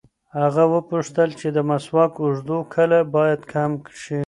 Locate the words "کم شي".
3.53-4.19